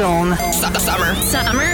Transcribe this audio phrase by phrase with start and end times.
[0.00, 0.34] Zone.
[0.50, 1.14] Summer.
[1.20, 1.68] Summer.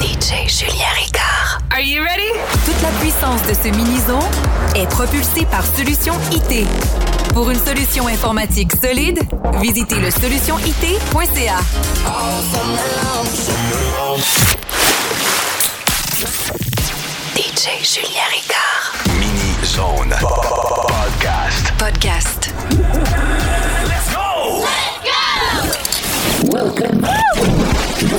[0.00, 1.62] DJ Julien Ricard.
[1.70, 2.32] Are you ready?
[2.64, 4.18] Toute la puissance de ce mini-zone
[4.74, 6.66] est propulsée par Solution IT.
[7.34, 9.20] Pour une solution informatique solide,
[9.60, 11.60] visitez le solutionit.ca.
[17.36, 18.92] DJ Julien Ricard.
[19.20, 21.72] Mini Zone Podcast.
[21.78, 23.31] Podcast.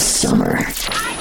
[0.04, 1.13] Summer.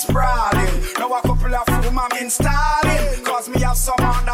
[0.00, 0.82] sprawling.
[0.98, 3.24] Now a couple of women installing.
[3.24, 4.29] Cause me have someone.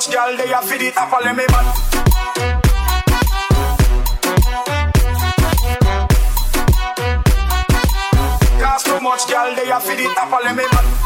[0.00, 1.64] much girl they are feed it up all in me man.
[8.60, 10.99] Cause too much girl they are feed it up all in me man.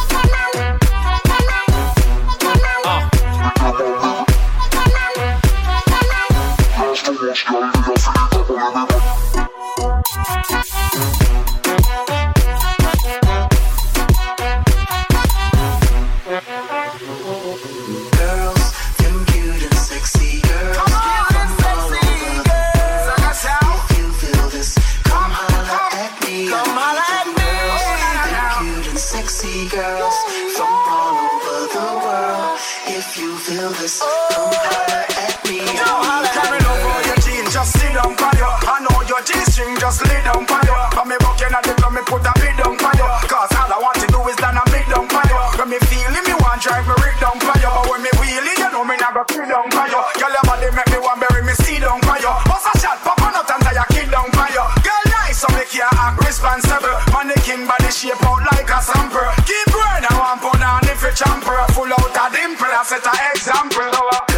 [57.95, 59.23] shape out like a sample.
[59.47, 61.65] Keep running, one pound on if you champer.
[61.75, 64.34] Full out a dimple, I set an example.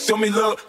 [0.00, 0.59] show me love.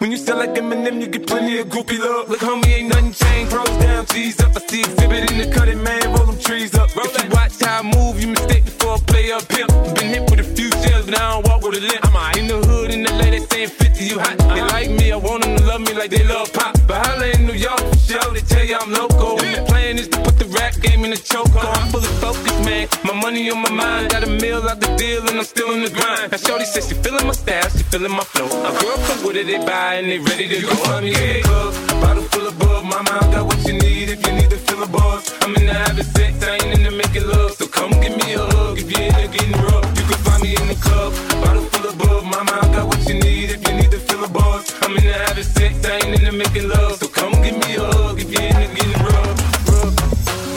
[30.72, 32.86] Every time you get close, bottle full of bug.
[32.86, 35.34] My mouth got what you need if you need to fill a buzz.
[35.42, 37.52] I'm in the habit sex, I ain't in the making love.
[37.52, 39.86] So come give me a hug if you're in the getting rough.
[39.98, 41.12] You can find me in the club,
[41.44, 42.24] bottle full of bug.
[42.24, 44.74] My mouth got what you need if you need to fill a buzz.
[44.82, 46.96] I'm in the habit sex, I ain't in the making love.
[46.96, 49.68] So come give me a hug if you're in the getting rough.
[49.76, 49.96] rough.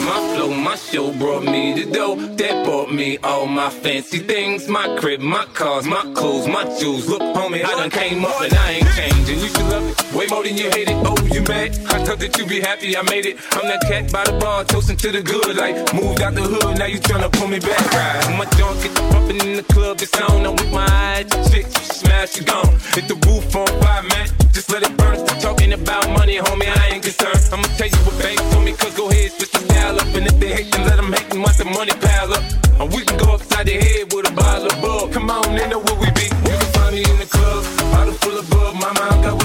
[0.07, 2.15] My flow, my show brought me the dough.
[2.15, 7.05] That bought me all my fancy things, my crib, my cars, my clothes, my jewels.
[7.09, 9.39] Look, homie, I done came up and I ain't changing.
[9.39, 9.94] You should love it.
[10.15, 11.75] Way more than you hate it, oh, you mad.
[11.91, 13.35] I thought that you be happy, I made it.
[13.51, 15.57] I'm that cat by the bar, toasting to the good.
[15.57, 17.83] Like, moved out the hood, now you tryna pull me back.
[17.91, 18.39] Right.
[18.39, 20.45] My junk get bumping in the club, it's on.
[20.47, 22.79] I'm with my eyes, chicks, smash, you gone.
[22.95, 24.31] Hit the roof on fire, man.
[24.55, 25.19] Just let it burn.
[25.19, 27.43] Stop talking about money, homie, I ain't concerned.
[27.51, 30.07] I'ma tell you what banks on me, cause go ahead, switch the dial up.
[30.15, 32.43] And if they hate, then let them hate and watch the money pile up.
[32.79, 35.11] And we can go upside the head with a bottle of bug.
[35.11, 36.31] Come on, they know what we be.
[36.47, 38.79] You can find me in the club, bottle full of bug.
[38.79, 39.44] My mind got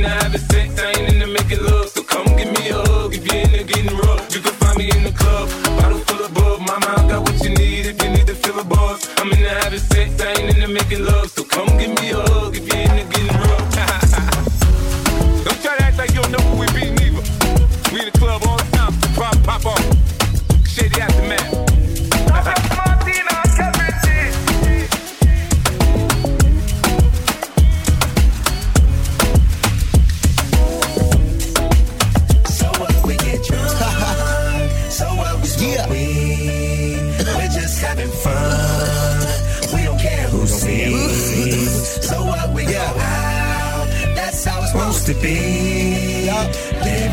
[0.00, 2.89] into having sex, I ain't into making love, so come give me a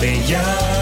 [0.07, 0.76] Living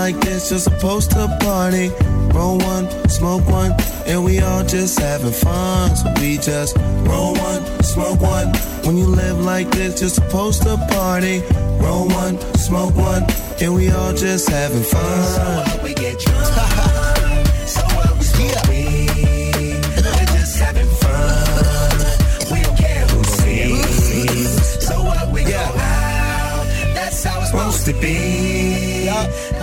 [0.00, 1.90] like this, you're supposed to party.
[2.34, 3.72] Roll one, smoke one,
[4.06, 5.94] and we all just having fun.
[5.94, 6.74] So we just
[7.10, 8.48] roll one, smoke one.
[8.84, 11.42] When you live like this, you're supposed to party.
[11.84, 12.34] Roll one,
[12.66, 13.24] smoke one,
[13.60, 15.82] and we all just having fun.
[15.84, 16.46] we get drunk.
[17.74, 19.84] so what we weed.
[20.16, 21.98] We're just having fun.
[22.52, 24.86] We don't care who sees.
[24.86, 26.64] So what we go out,
[26.96, 28.39] that's how it's supposed to be.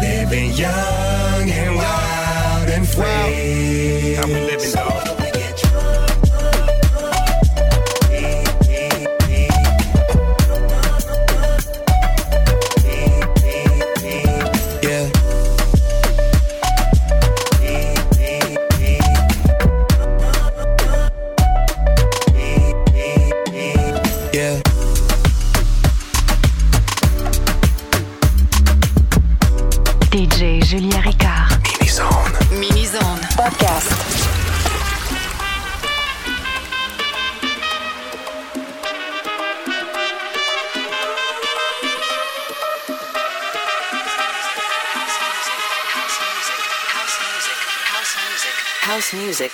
[0.01, 4.13] Living young and wild and free.
[4.15, 4.66] How we living,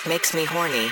[0.07, 0.89] makes me horny.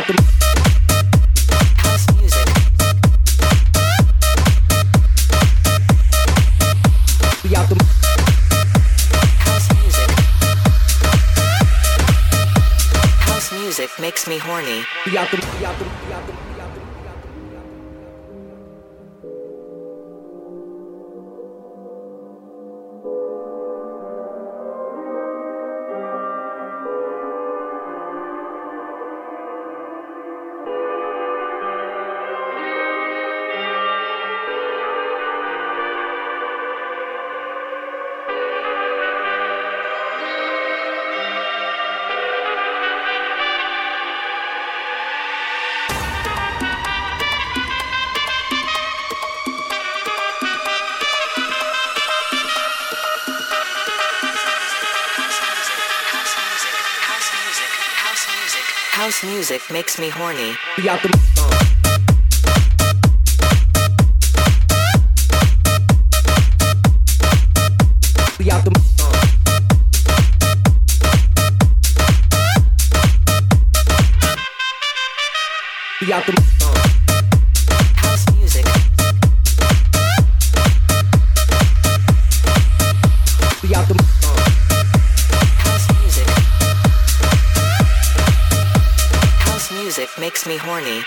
[0.00, 0.29] House
[14.26, 14.84] makes me horny.
[59.20, 60.56] House music makes me horny.
[76.10, 76.59] House
[90.46, 91.04] makes me horny.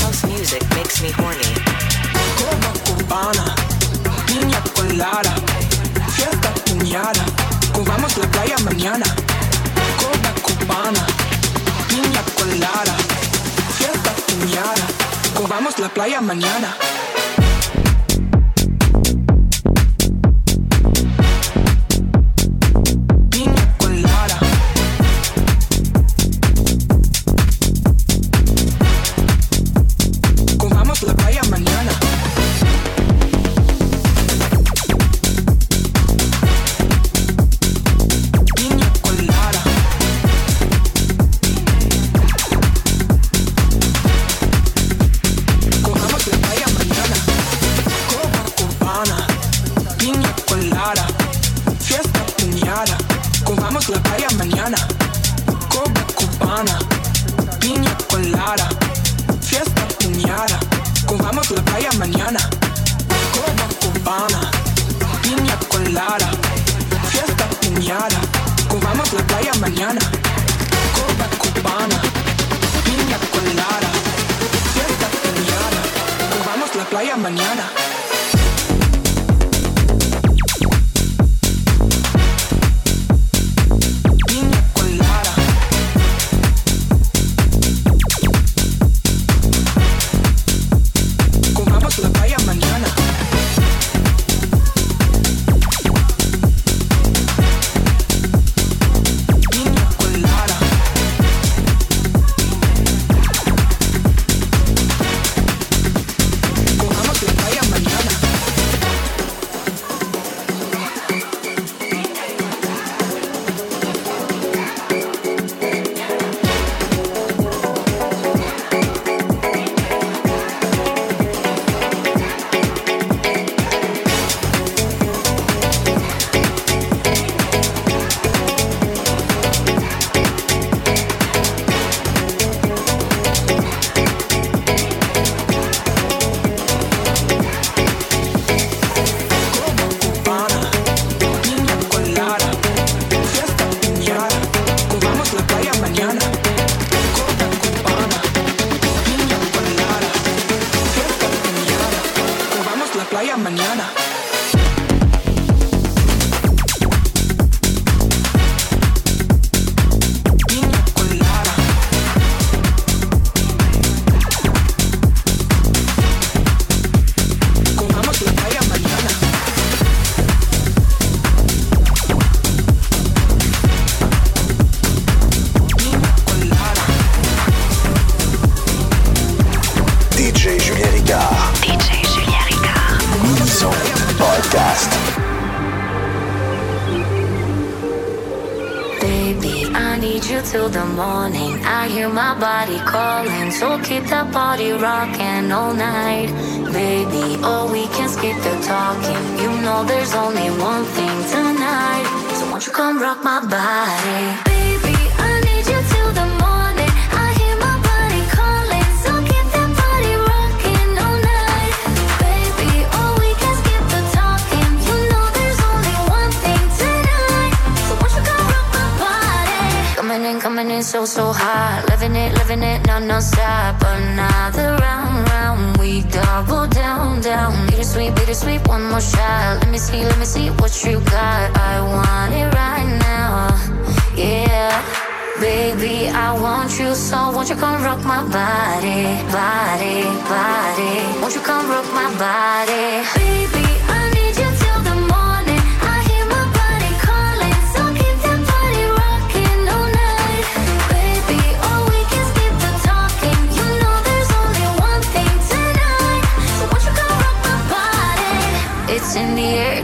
[0.00, 1.54] House music makes me horny.
[2.84, 3.54] Cubana,
[4.26, 5.34] piña colada,
[6.14, 7.24] fiesta puñada,
[8.04, 9.06] a la playa mañana.
[10.00, 11.06] Coba cubana,
[11.88, 12.94] piña colada,
[13.78, 14.86] fiesta puñada,
[15.78, 16.76] a la playa mañana.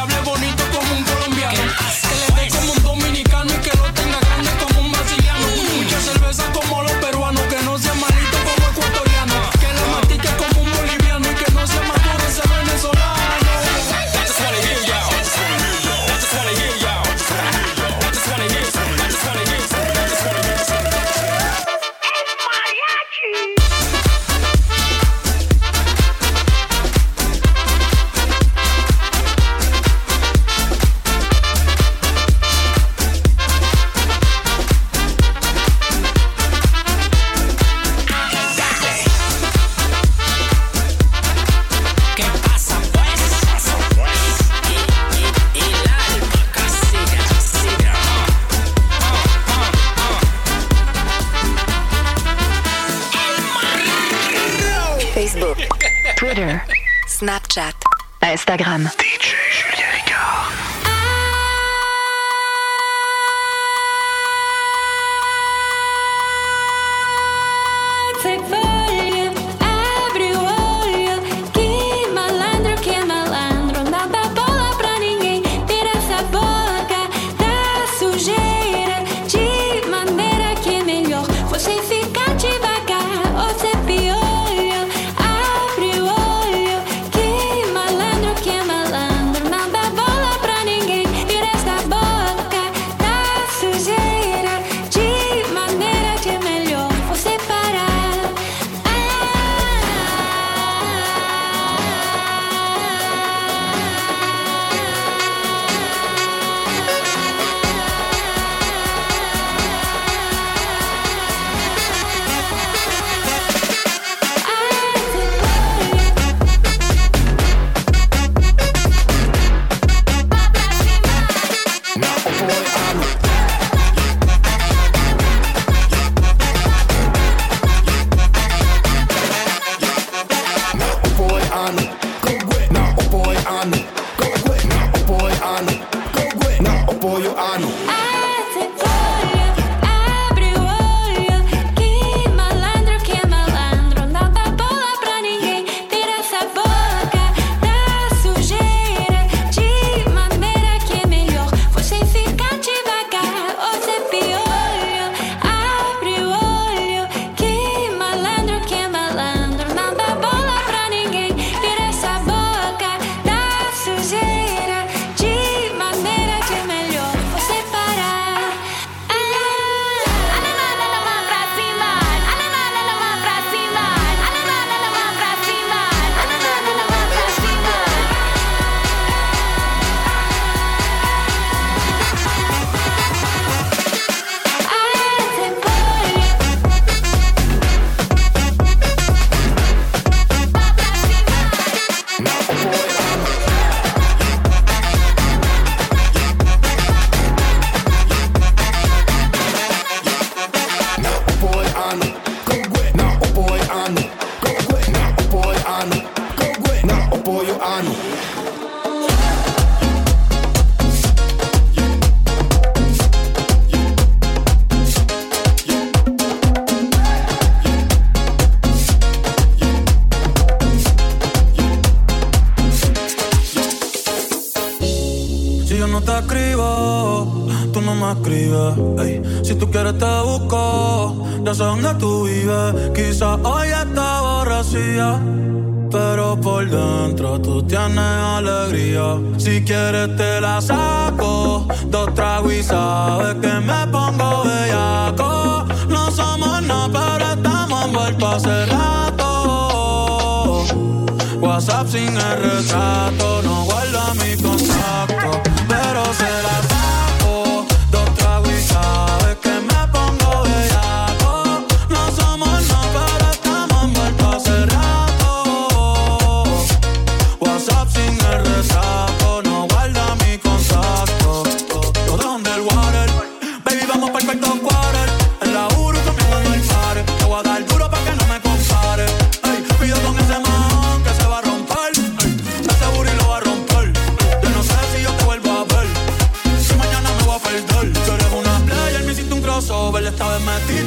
[0.00, 0.59] Hable bonito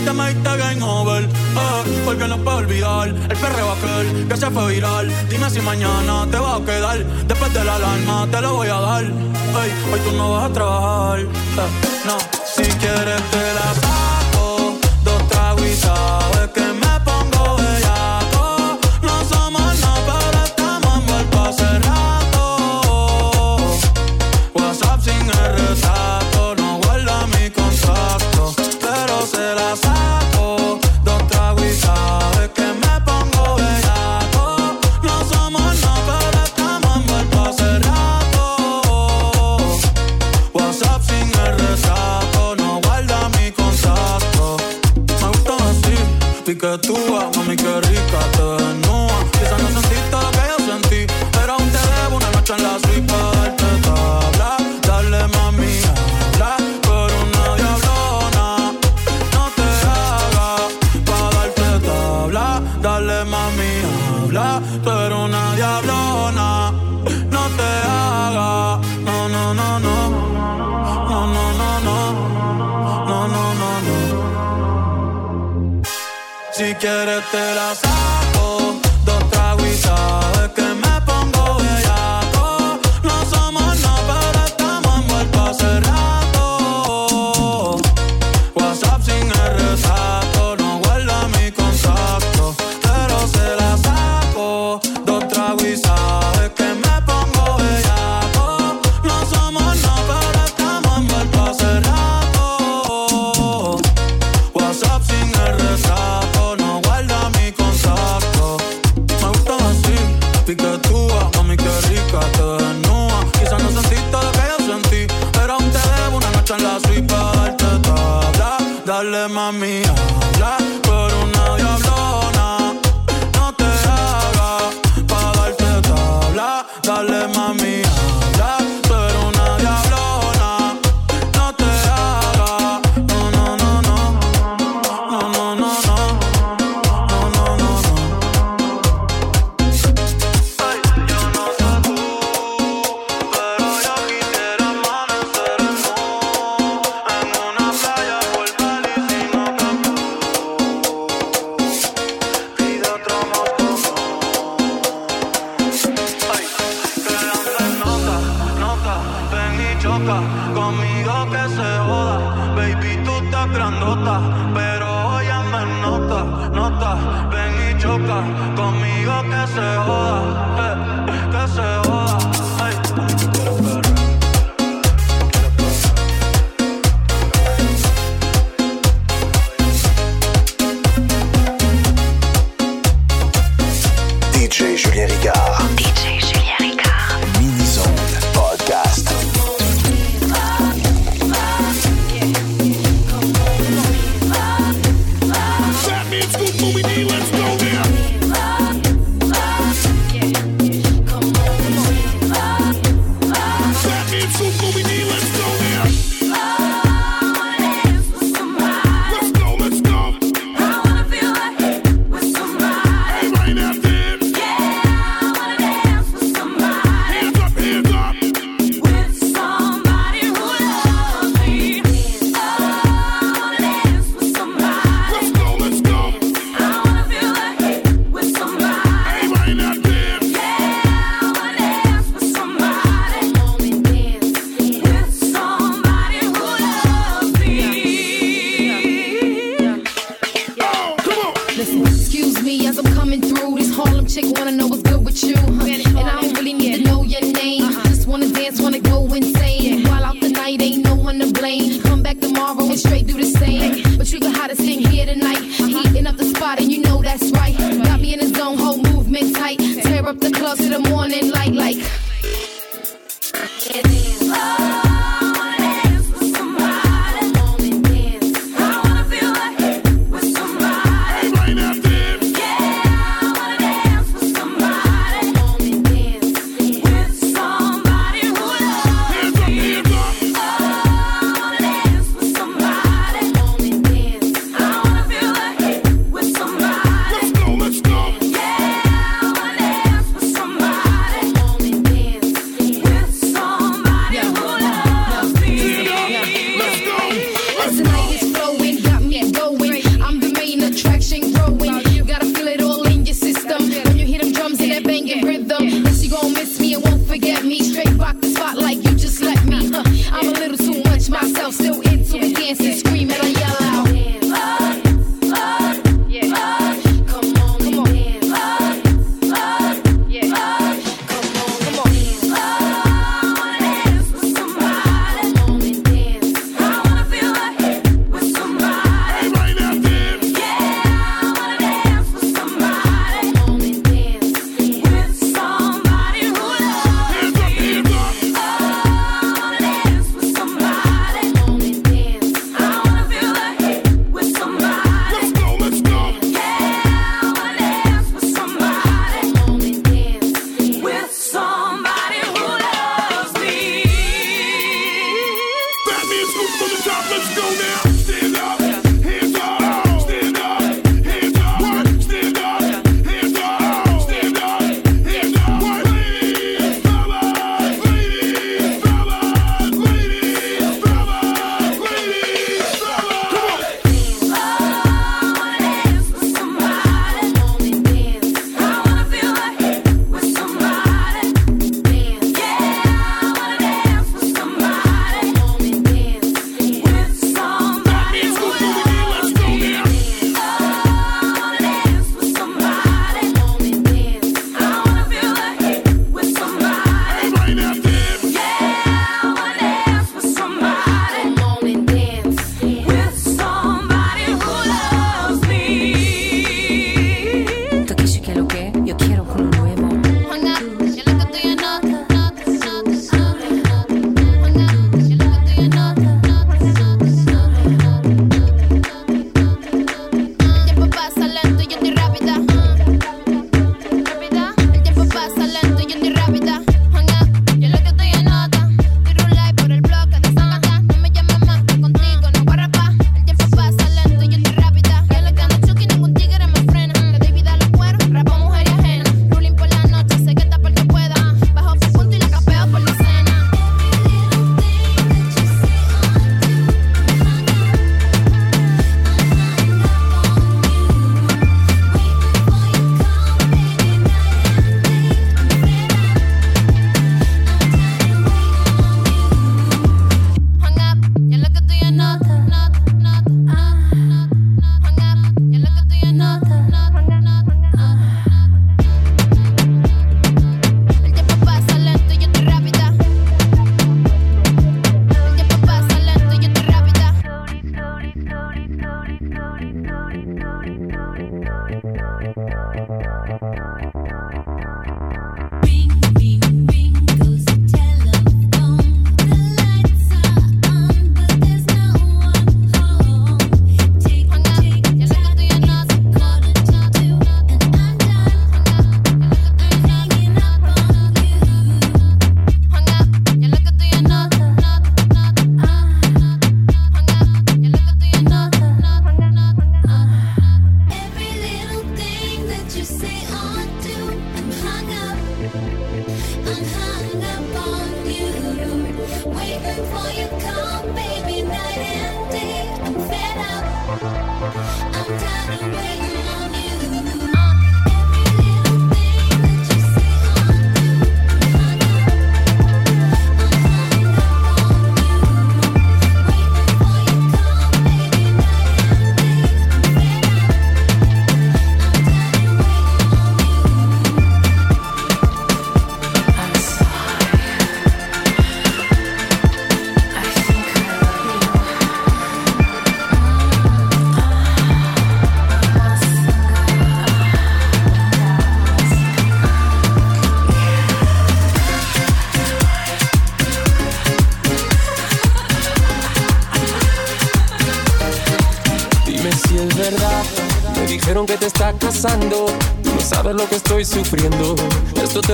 [0.04, 1.24] tema y está game over.
[1.24, 5.12] Eh, porque no puedo olvidar el perreo aquel que se fue viral.
[5.30, 7.06] Dime si mañana te vas a quedar.
[7.28, 9.04] Después de la alarma te lo voy a dar.
[9.04, 11.20] Hoy tú no vas a trabajar.
[11.58, 11.68] Ah,
[12.06, 13.83] no, si quieres te la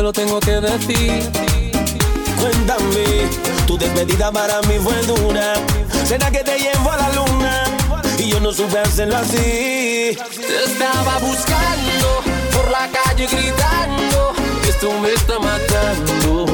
[0.10, 1.30] lo tengo que decir.
[2.40, 3.30] Cuéntame,
[3.68, 5.54] tu despedida para mí fue dura.
[6.04, 7.64] Será que te llevo a la luna
[8.18, 10.18] y yo no supe hacerlo así.
[10.48, 14.34] Te estaba buscando por la calle gritando.
[14.68, 16.46] Esto me está matando.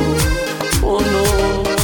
[0.83, 1.74] Oh no.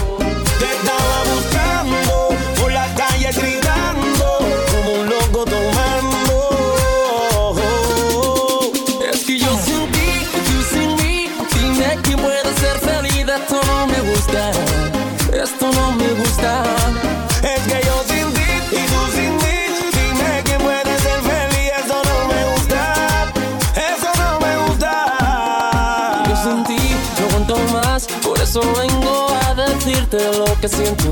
[30.62, 31.06] Que siento.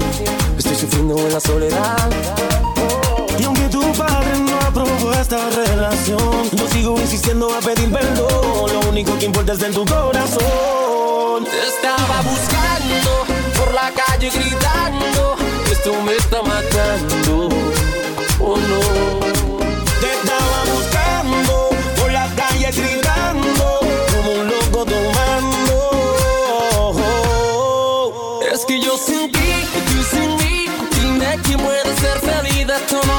[0.59, 2.09] Estoy sufriendo en la soledad.
[3.39, 8.73] Y aunque tu padre no aprobó esta relación, yo sigo insistiendo a pedir perdón.
[8.73, 11.45] Lo único que importa es en tu corazón.
[11.45, 13.25] Te estaba buscando
[13.57, 15.35] por la calle gritando.
[15.71, 17.49] Esto me está matando.
[18.39, 19.48] Oh no.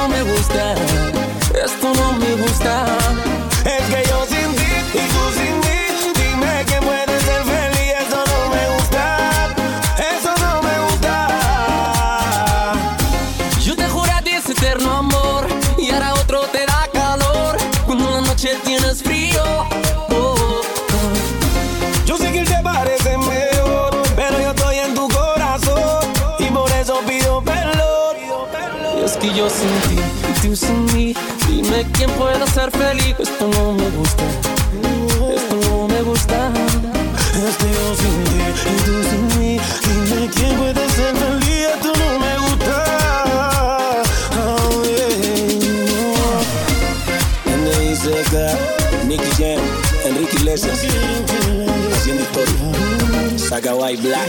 [0.00, 0.74] No me gusta.
[1.62, 3.39] Esto no me gusta.
[29.40, 29.96] Yo sin ti
[30.28, 31.14] y tú sin mí,
[31.48, 33.14] dime quién puede ser feliz.
[33.18, 34.24] Esto no me gusta,
[35.34, 36.52] esto no me gusta.
[37.48, 39.52] Es que yo sin ti y tú sin mí,
[39.86, 41.68] dime quién puede ser feliz.
[41.74, 42.74] Esto no me gusta.
[44.42, 44.82] Oh,
[49.06, 49.60] Nicky Jam,
[50.04, 50.80] Enrique Iglesias,
[51.94, 53.38] haciendo historia.
[53.48, 54.28] Saca White Black.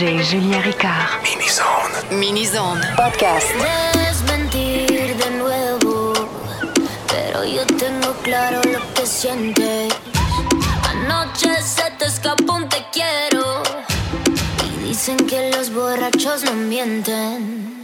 [0.00, 1.20] DJ Julien Ricard.
[1.22, 2.18] Minizone.
[2.18, 2.80] Minizone.
[2.96, 3.46] Podcast.
[3.52, 6.14] Debes mentir de nuevo,
[7.06, 9.92] pero yo tengo claro lo que sientes.
[10.88, 13.62] Anoche se te escapó un te quiero
[14.64, 17.79] y dicen que los borrachos no mienten.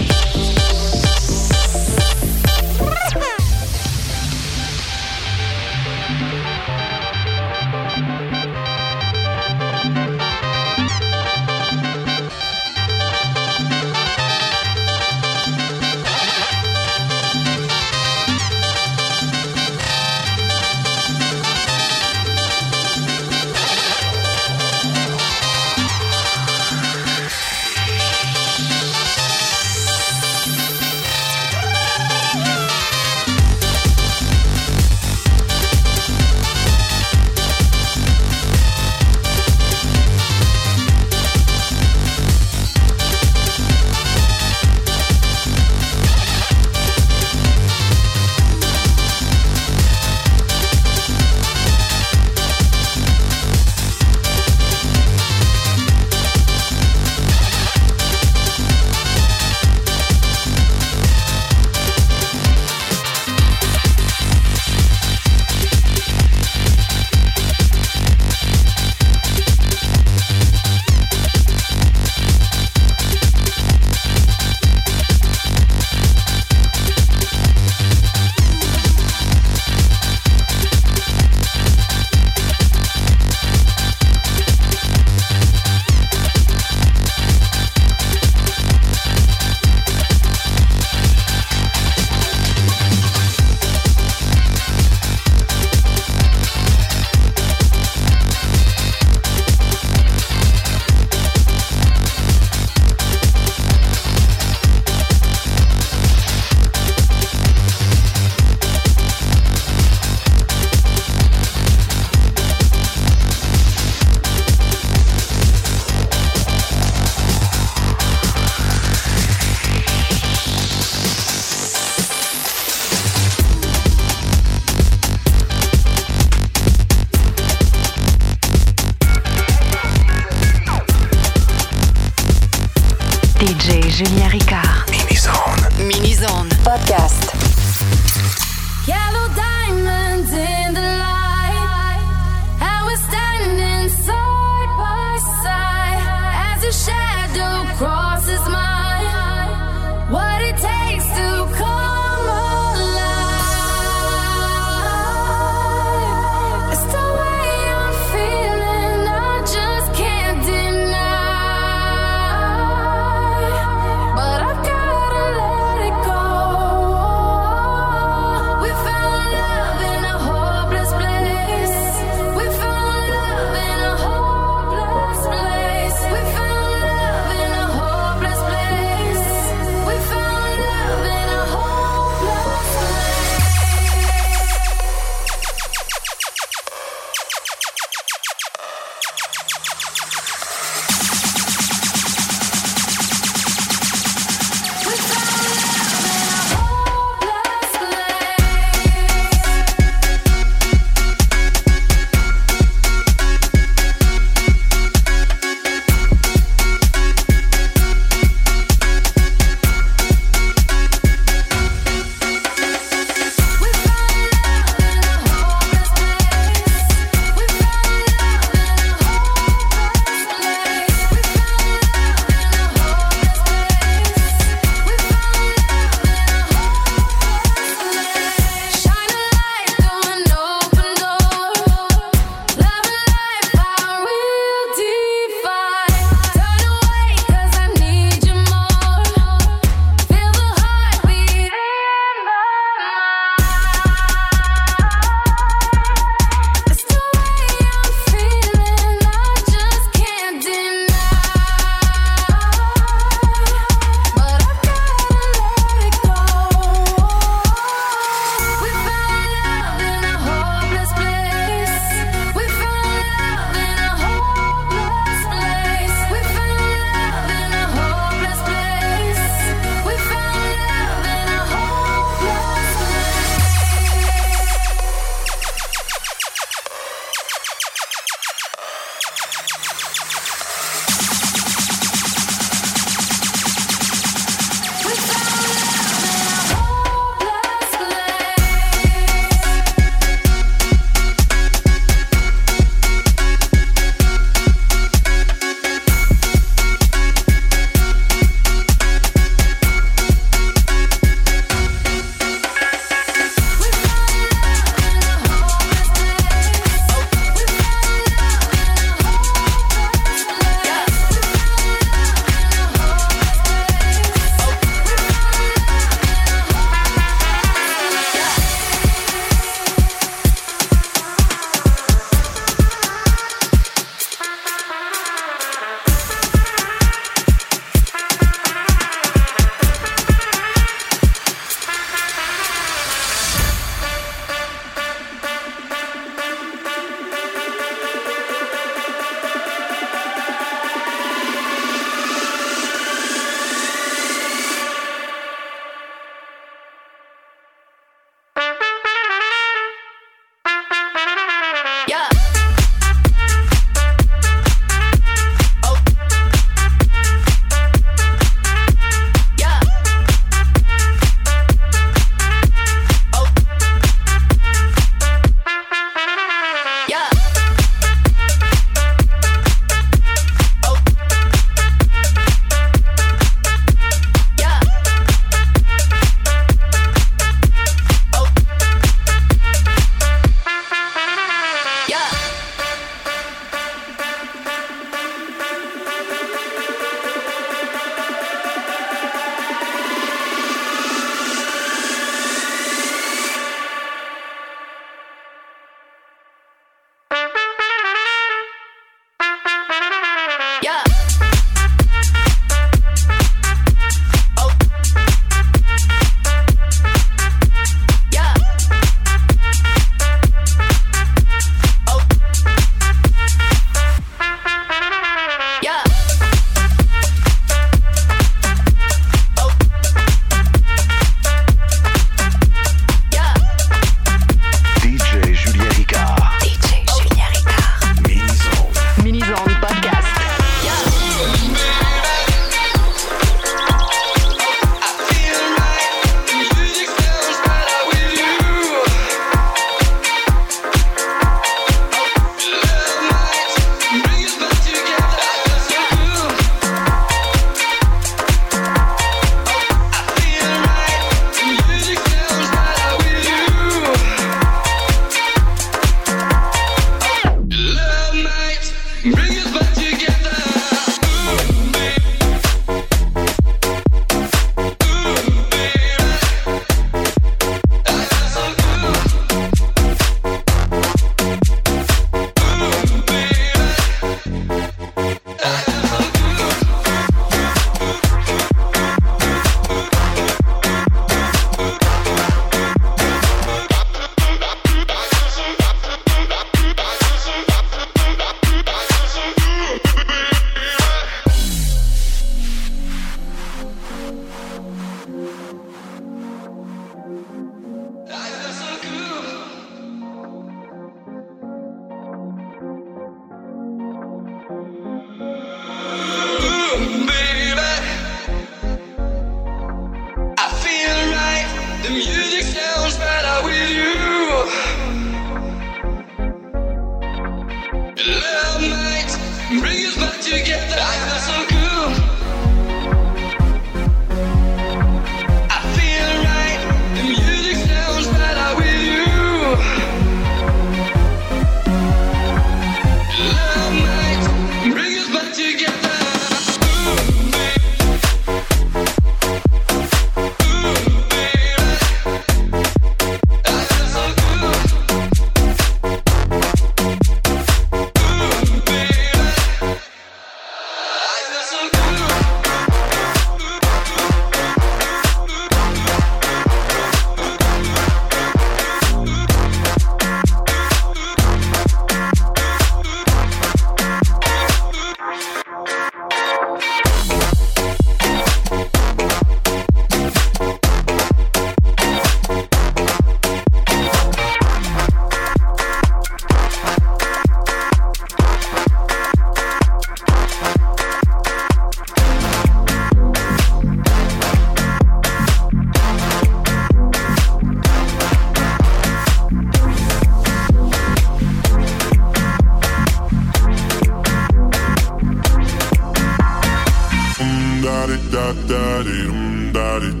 [599.52, 600.00] that it.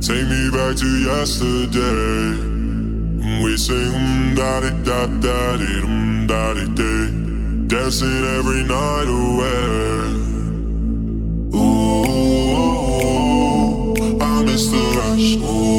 [0.00, 2.48] Take me back to yesterday.
[3.44, 7.10] We sing um da di da da di um da di day,
[7.66, 10.00] dancing every night away.
[11.54, 13.00] Ooh,
[14.20, 15.36] I miss the rush.
[15.36, 15.69] Ooh.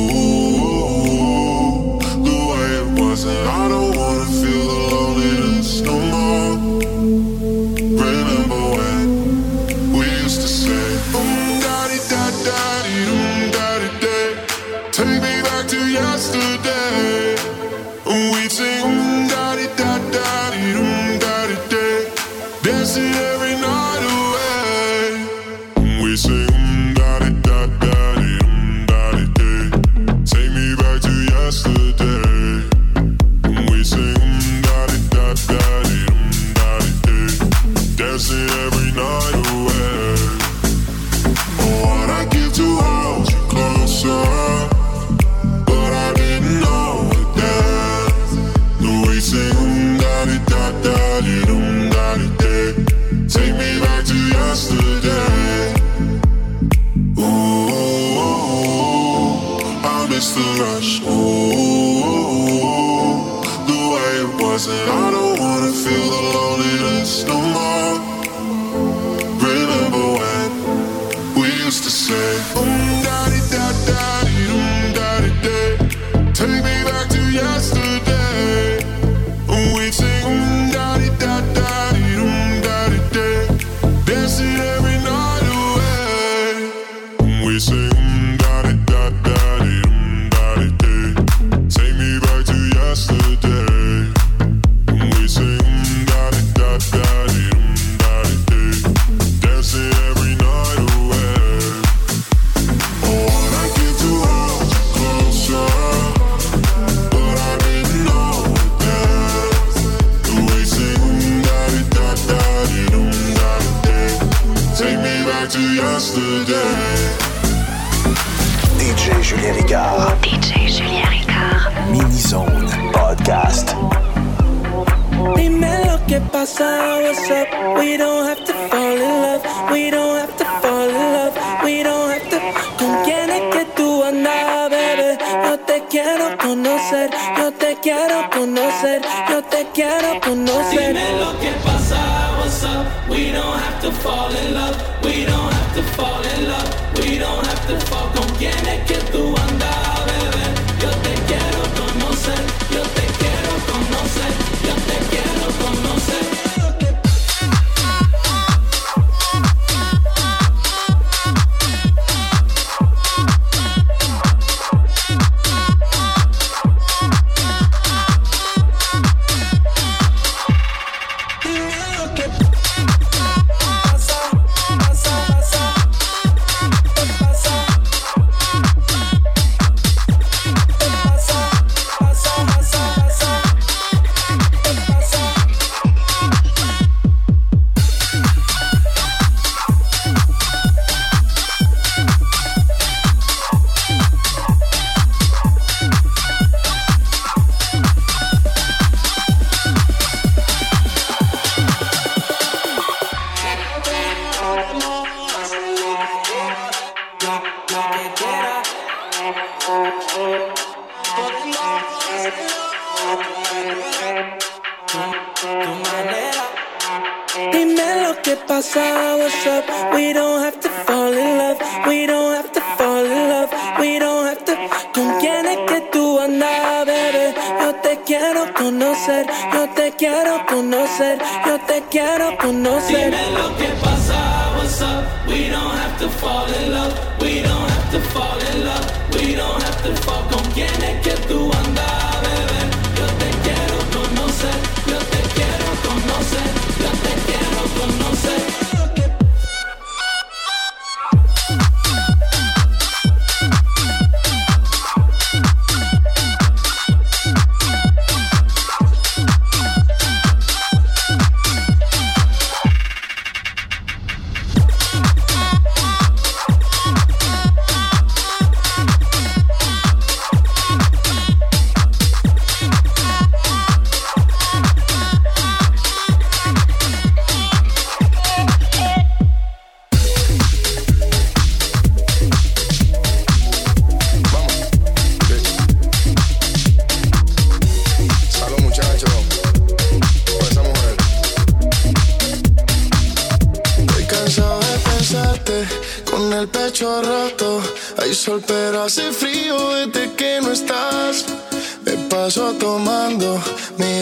[137.81, 140.93] quiero conocer, yo te quiero conocer.
[140.93, 142.85] Dime lo que pasa, what's up?
[143.09, 146.69] We don't have to fall in love, we don't have to fall in love,
[146.99, 148.09] we don't have to fall.
[148.13, 149.30] ¿Con quién es que tú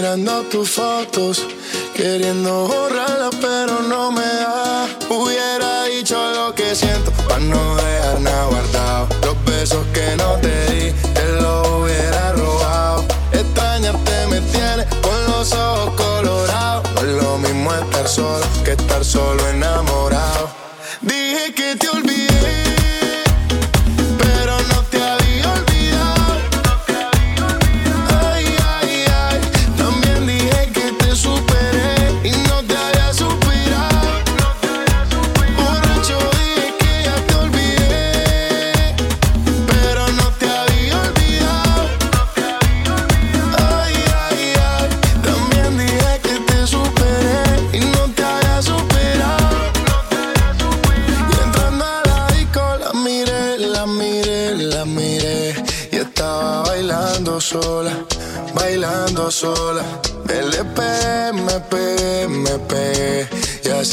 [0.10, 1.46] mirando tus fotos,
[1.94, 4.88] queriendo borrarla, pero no me da.
[5.08, 9.08] Hubiera dicho lo que siento, pa' no dejar nada guardado.
[9.24, 13.06] Los besos que no te di, te los hubiera robado.
[13.32, 16.92] Extrañarte me tienes con los ojos colorados.
[16.96, 20.09] No es lo mismo estar solo que estar solo enamorado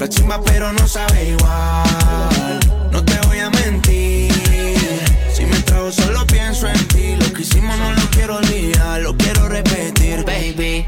[0.00, 2.60] Otra chimba pero no sabe igual.
[2.90, 4.32] No te voy a mentir.
[5.30, 7.16] Si me trago solo pienso en ti.
[7.16, 10.24] Lo que hicimos no lo quiero olvidar Lo quiero repetir.
[10.24, 10.86] Baby.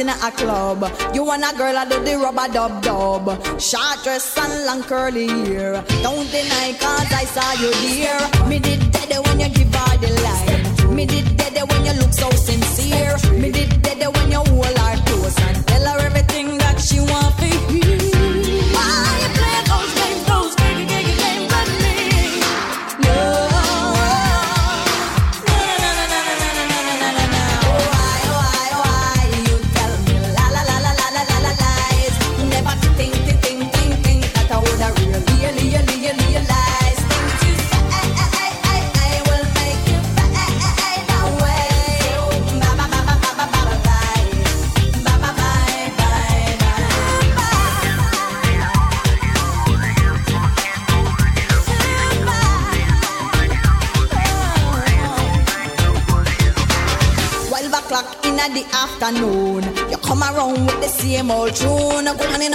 [0.00, 0.90] in a club.
[1.14, 3.26] You want a girl, I do the rubber dub dub.
[3.60, 5.84] Short dress and long curly hair.
[6.02, 8.48] Don't deny, cause I saw you here?
[8.48, 10.96] Me did dead when you give her the line.
[10.96, 13.16] Me did dead when you look so sincere.
[13.38, 14.78] Me did dead when you whole.
[14.78, 14.89] her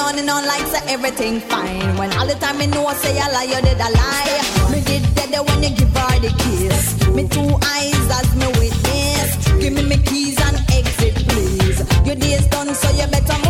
[0.06, 1.98] on and on like so everything fine.
[1.98, 4.42] When all the time me know say a lie, you did a lie.
[4.72, 7.08] Me did dead when you give her the kiss.
[7.10, 9.30] Me two eyes as me witness.
[9.60, 11.80] Give me my keys and exit, please.
[12.06, 13.45] Your day's done, so you better.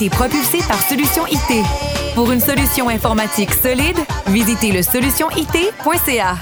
[0.00, 1.64] Été propulsé par Solution IT.
[2.14, 3.98] Pour une solution informatique solide,
[4.28, 6.36] visitez le solutionit.ca.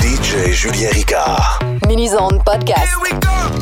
[0.00, 1.60] DJ Julien Ricard.
[1.86, 2.92] Mini-zone podcast.
[2.98, 3.61] You guys